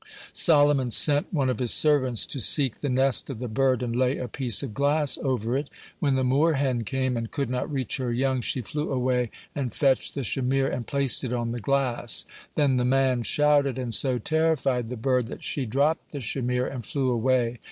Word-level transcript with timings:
Solomon 0.33 0.89
sent 0.89 1.31
one 1.31 1.47
of 1.47 1.59
his 1.59 1.71
servants 1.71 2.25
to 2.25 2.39
seek 2.39 2.77
the 2.77 2.89
nest 2.89 3.29
of 3.29 3.37
the 3.37 3.47
bird 3.47 3.83
and 3.83 3.95
lay 3.95 4.17
a 4.17 4.27
piece 4.27 4.63
of 4.63 4.73
glass 4.73 5.19
over 5.19 5.55
it. 5.55 5.69
When 5.99 6.15
the 6.15 6.23
moor 6.23 6.53
hen 6.53 6.83
came 6.85 7.15
and 7.15 7.29
could 7.29 7.51
not 7.51 7.71
reach 7.71 7.97
her 7.97 8.11
young, 8.11 8.41
she 8.41 8.61
flew 8.63 8.91
away 8.91 9.29
and 9.53 9.71
fetched 9.75 10.15
the 10.15 10.23
shamir 10.23 10.65
and 10.67 10.87
placed 10.87 11.23
it 11.23 11.31
on 11.33 11.51
the 11.51 11.59
glass. 11.59 12.25
Then 12.55 12.77
the 12.77 12.83
man 12.83 13.21
shouted, 13.21 13.77
and 13.77 13.93
so 13.93 14.17
terrified 14.17 14.87
the 14.89 14.97
bird 14.97 15.27
that 15.27 15.43
she 15.43 15.67
dropped 15.67 16.09
the 16.13 16.19
shamir 16.19 16.65
and 16.65 16.83
flew 16.83 17.11
away. 17.11 17.59